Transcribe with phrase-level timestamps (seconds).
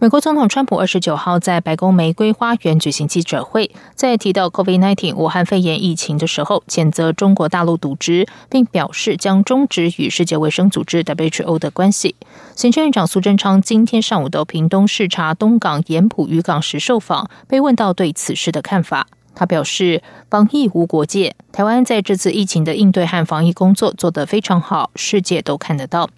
[0.00, 12.16] 美国总统川普二十九号在白宫玫瑰花园举行记者会，在提到 COVID-19 武汉肺炎疫情的时候，谴责中国大陆渎职，并表示将终止与世界卫生组织 WHO 的关系。
[12.56, 19.06] 行政院长苏贞昌今天上午到屏东视察东港盐埔渔港时受访，被问到对此事的看法。
[19.34, 26.08] 他表示，防疫无国界，台湾在这次疫情的应对和防疫工作做得非常好，世界都看得到。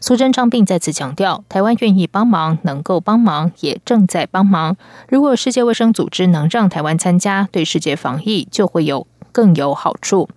[0.00, 4.76] 苏贞昌并再次强调，台湾愿意帮忙，能够帮忙，也正在帮忙。
[5.08, 10.28] 如果世界卫生组织能让台湾参加，对世界防疫就会有更有好处。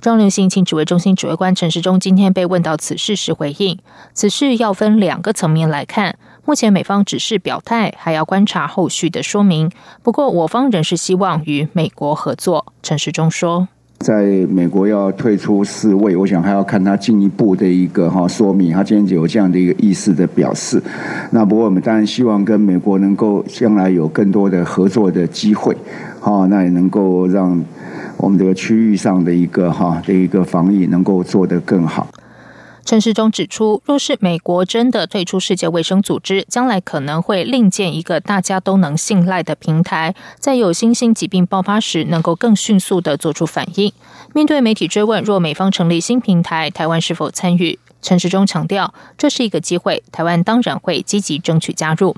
[0.00, 3.78] 中流行情指挥中心指挥官陈时中今天被问到此事时回应，
[4.14, 6.16] 此事要分两个层面来看。
[6.44, 9.70] 目前美方只是表态，还要观察后续的说明。
[10.02, 12.66] 不过，我方仍是希望与美国合作。
[12.82, 13.68] 陈时中说
[14.00, 18.72] ：“在美国要退出世卫，我想还要看他进一步的一个哈说明。
[18.72, 20.82] 他今天就有这样的一个意思的表示。
[21.30, 25.76] 那不过我们当然希望跟美国能够将来有更多的合作的机会。
[26.18, 27.64] 好，那也能够让
[28.16, 32.08] 我们这个区域上的一个哈的一个防疫能够做得更好。”
[32.84, 43.92] 陈时中指出，若是美国真的退出世界卫生组织，将来可能会另建一个大家都能信赖的平台，在有新兴疾病爆发时，能够更迅速的做出反应。
[44.34, 47.78] 面对媒体追问，若美方成立新平台，台湾是否参与？
[48.02, 52.16] 陈时中强调，这是一个机会，台湾当然会积极争取加入。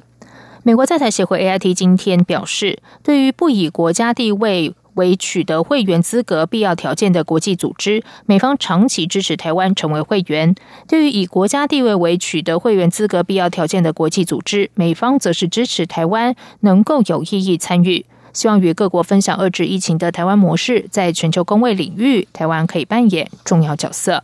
[0.62, 4.74] 美国在台协会 AIT 今天表示，对于不以国家地位。
[4.94, 10.54] 为取得会员资格必要条件的国际组织，美方长期支持台湾成为会员。
[10.88, 24.22] 对于以国家地位为取得会员资格必要条件的国际组织，美方则是支持台湾能够有意义参与，希望与各国分享遏制疫情的台湾模式，在全球公卫领域，台湾可以扮演重要角色。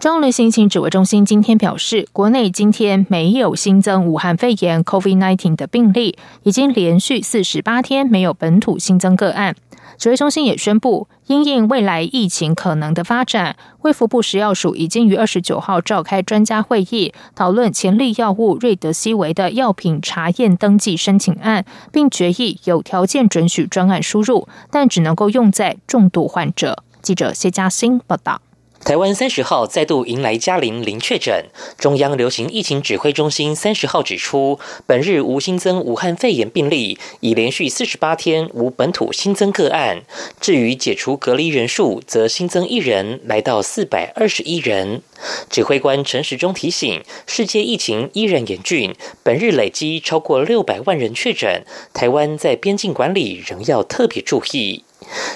[0.00, 9.54] 中央流行情指挥中心今天表示，国内今天没有新增武汉肺炎 （COVID-19） 的病例，已经连续四十八天没有本土新增个案。
[9.98, 26.82] 指挥中心也宣布，因应未来疫情可能的发展，卫福部食药署已经于二十九号召开专家会议，讨论潜力药物瑞德西韦的药品查验登记申请案，并决议有条件准许专案输入，但只能够用在重度患者。
[27.02, 28.40] 记者谢嘉欣报道。
[28.82, 31.44] 台湾三十号再度迎来嘉陵零确诊，
[31.78, 40.02] 中央流行疫情指挥中心三十号指出，本日无新增武汉肺炎病例，已连续四十八天无本土新增个案。
[40.40, 45.02] 至于解除隔离人数，则新增一人，来到四百二十一人。
[45.50, 54.84] 指挥官陈时中提醒，世界疫情依然严峻，本日累积超过六百万人确诊，台湾在边境管理仍要特别注意。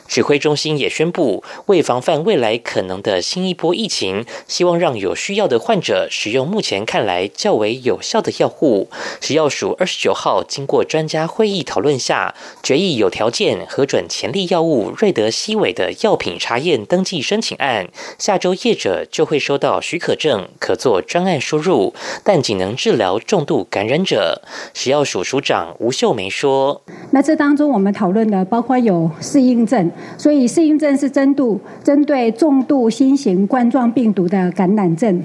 [0.07, 8.89] 指挥中心也宣布，为防范未来可能的新一波疫情，希望让有需要的患者使用目前看来较为有效的药物。
[9.21, 17.89] 食药署二十九号经过专家会议讨论下，决议有条件核准潜力药物瑞德西韦的药品查验登记申请案。
[18.19, 24.43] 下周业者就会收到许可证，可做专案输入，但仅能治疗重度感染者。
[24.73, 26.83] 食药署署长吴秀梅说
[27.13, 35.23] ：“那这当中我们讨论的包括有适应。”症，所以适应症是针度针对重度新型冠状病毒的感染症，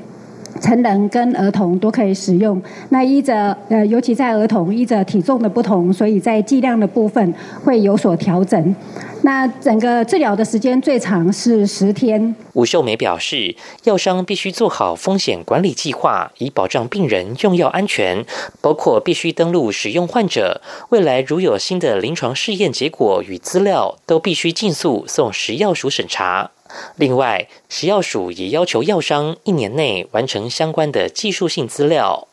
[0.59, 2.61] 成人跟儿童都可以使用。
[2.89, 7.33] 那依着呃，尤其在儿童依着体重的不同，所以在剂量的部分
[7.63, 8.75] 会有所调整。
[9.21, 12.33] 那整个治疗的时间最长是十天。
[12.53, 13.53] 吴秀梅表示，
[13.83, 18.25] 药商必须做好风险管理计划，以保障病人用药安全，
[18.61, 20.61] 包括必须登录使用患者。
[20.89, 26.51] 未来如有新的临床试验结果与资料，都必须尽速送食药署审查。
[26.95, 32.28] 另外，食药署也要求药商一年内完成相关的技术性资料。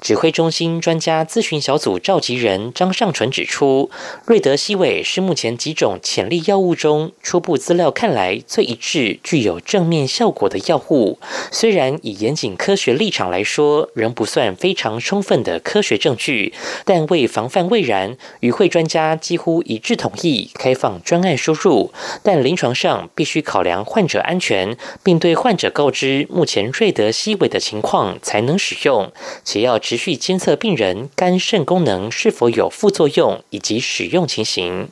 [0.00, 3.90] 指挥中心专家咨询小组召集人张尚纯指出，
[4.26, 11.18] 瑞德西韦是目前几种潜力药物中初步资料看来最一致、具有正面效果的药物。
[11.50, 16.52] 虽然以严谨科学立场来说，仍不算非常充分的科学证据，
[16.84, 21.92] 但为防范未然，与会专家几乎一致同意开放专案输入。
[22.22, 29.12] 但临床上必须考量患者安全，并对患者告知目前瑞德西韦的情况，才能使用。
[29.52, 34.88] 且要持续监测病人肝肾功能是否有副作用以及使用情形。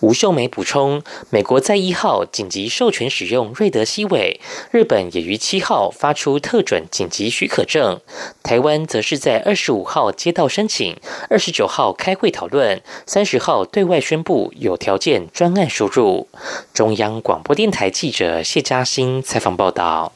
[0.00, 4.40] 吴秀梅补充，美国在一号紧急授权使用瑞德西韦，
[4.70, 8.00] 日本也于七号发出特准紧急许可证，
[8.42, 10.96] 台湾则是在二十五号接到申请，
[11.28, 16.28] 二十九号开会讨论，三十号对外宣布有条件专案输入。
[16.72, 20.14] 中央广播电台记者谢嘉欣采访报道。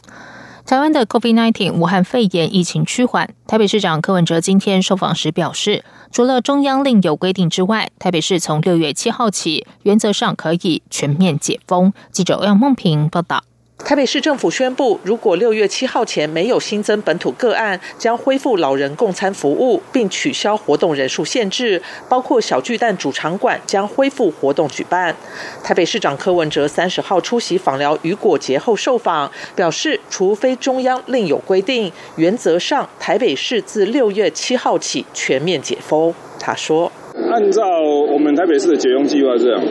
[0.65, 11.93] 台湾的 COVID-19 武汉肺炎疫情趋缓，台北市长柯文哲今天受访时表示，除了中央另有规定之外，台北市从六月七号起，原则上可以全面解封。
[12.11, 13.43] 记者欧阳梦平报道。
[13.85, 25.15] 台北市政府宣布，如果六月七号前没有新增本土个案，将恢复老人共餐服务，并取消活动人数限制，包括小巨蛋主场馆将恢复活动举办。
[25.65, 36.15] 台北市长柯文哲三十号出席访疗雨果节后受访，表示，除非中央另有规定，原则上台北市自六月七号起全面解封。
[36.39, 36.91] 他说
[37.31, 37.63] ：“按照
[38.11, 39.63] 我们台北市的解封计划这样。”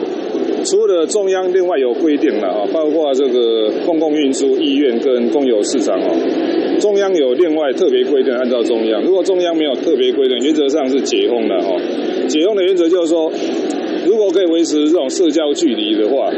[0.64, 9.02] 除了中央另外有规定了啊，包括这个公共运输、医院跟公有市场哦，中央有另外特别规定，按照中央。
[9.02, 11.80] 如果中央没有特别规定，原则上是解封的哦。
[12.28, 13.32] 解封的原则就是说，
[14.06, 16.30] 如果可以维持这种社交距离的话，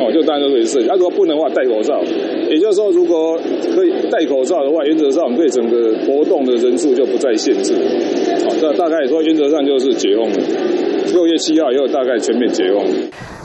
[0.00, 0.80] 哦，就当然可以设。
[0.80, 2.02] 如果不能的话，戴口罩。
[2.50, 3.38] 也就是说，如果
[3.74, 7.74] 可以戴口罩的话，原则上对整个活动的人数就不再限制。
[8.44, 10.36] 好，这大概说原则上就是解封了。
[11.12, 12.84] 六月七号以后，大概全面解封。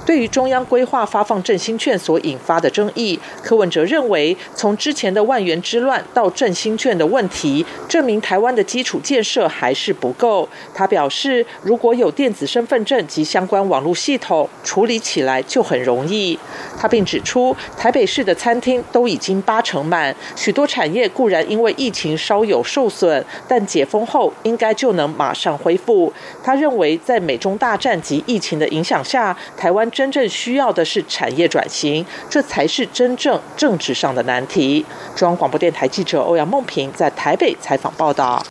[0.03, 10.49] 对于中央规划发放振兴券所引发的争议，柯文哲认为，从之前的万元之乱到振兴券的问题，证明台湾的基础建设还是不够。
[10.73, 16.37] 他表示，如果有电子身份证及相关网络系统，处理起来就很容易。
[16.79, 26.11] 他并指出，台北市的餐厅都已经八成满，许多产业固然因为疫情稍有受损，但解封后应该就能马上恢复。
[26.43, 29.90] 他认为，在美中大战及疫情的影响下，台湾。
[29.91, 34.85] 真正需要的是产业转型，这才是真正政治上的难题。
[35.15, 38.43] 中央广播电台记者欧阳梦平在台北采访报道。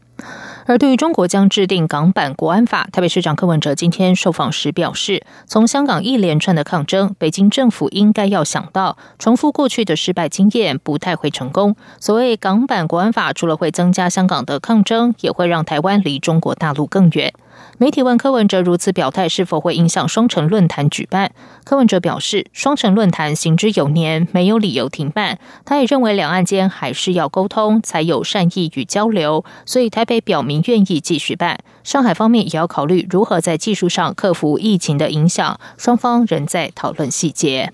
[0.66, 11.74] 而对于中国将制定港版国安法，台北市长柯文哲今天受访时表示，从香港一连串的抗争，北京政府应该要想到，重复过去的失败经验不太会成功。
[11.98, 17.32] 所谓港版国安法，除了会增加香港的抗争，也会让台湾离中国大陆更远。
[17.78, 21.32] 媒体问柯文哲如此表态是否会影响双城论坛举办？
[21.64, 25.38] 柯文哲表示，双城论坛行之有年，没有理由停办。
[25.64, 29.44] 他也认为两岸间还是要沟通，才有善意与交流。
[29.64, 31.58] 所以台北表明愿意继续办。
[31.82, 37.72] 上海方面也要考虑如何在技术上克服疫情的影响，双方仍在讨论细节。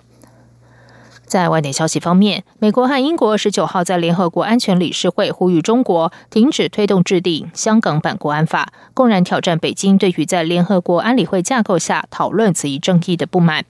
[1.27, 13.65] 在外电消息方面，美国和英国十九号在联合国安全理事会呼吁中国停止推动制定香港版国安法，公然挑战北京对于在联合国安理会架构下讨论此一争议的不满。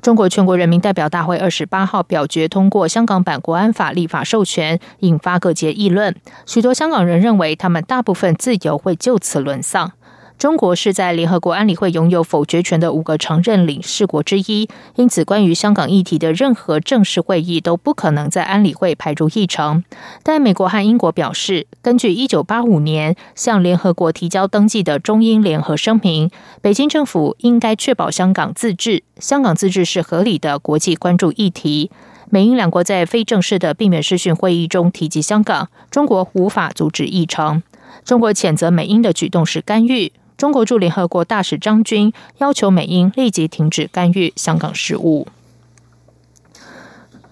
[0.00, 6.14] 中国全国人民代表大会二十八号表决通过香港版国安法立法授权，引发各界议论。
[6.44, 9.92] 许多香港人认为，他们大部分自由会就此沦丧。
[10.42, 19.84] 中国是在联合国安理会拥有否决权的五个常任理事国之一，因此关于香港议题的任何正式会议都不可能在安理会排入议程。
[20.24, 26.28] 但美国和英国表示，根据一九八五年向联合国提交登记的中英联合声明，
[26.60, 31.92] 北京政府应该确保香港自治，香港自治是合理的国际关注议题。
[32.30, 37.62] 美英两国在非正式的避免视讯会议中提及香港，中国无法阻止议程。
[38.04, 40.10] 中国谴责美英的举动是干预。
[40.42, 45.28] 中国驻联合国大使张军要求美英立即停止干预香港事务。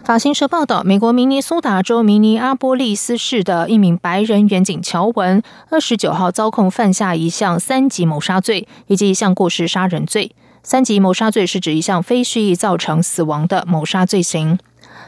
[0.05, 10.31] 法新社报道，美国明尼苏达州明尼阿波利斯市的一名白人远警乔文，二十九号遭控犯下一项三级谋杀罪以及一项过失杀人罪。
[10.63, 14.61] 三级谋杀罪是指一项非蓄意造成死亡的谋杀罪行。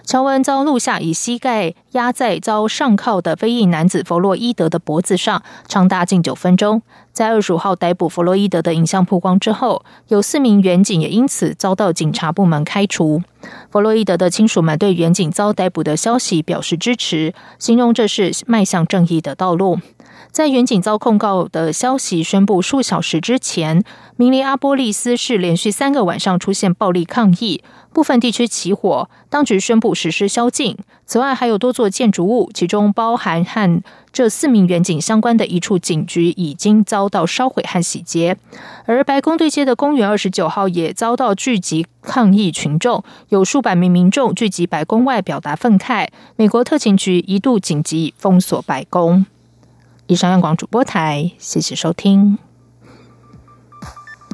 [0.04, 6.82] 乔文遭录下以膝盖压在遭上铐的非裔男子弗洛伊德的脖子上，长达近九分钟。
[7.12, 13.22] 在二十五号逮捕弗洛伊德的影像曝光之后，有四名远警也因此遭到警察部门开除。
[13.70, 19.78] 弗洛伊德的亲属们对远警遭逮捕的消息表示支持，形容这是迈向正义的道路。
[20.32, 23.84] 在远景遭控告的消息宣布数小时之前，
[24.16, 27.62] 明尼阿波利斯市连续三个晚上出现暴力抗议，
[27.92, 30.78] 部分地区起火，当局宣布实施宵禁。
[31.04, 38.38] 此外，还有多座建筑物，其中包含和这四名远景相关的一处警局，已经遭到烧毁和洗劫。
[38.86, 46.08] 而白宫对街的公园二十九号也遭到聚集抗议群众，有数百名民众聚集白宫外表达愤慨。
[46.36, 49.26] 美国特勤局一度紧急封锁白宫。
[50.06, 52.38] 以上央广主播台，谢谢收听。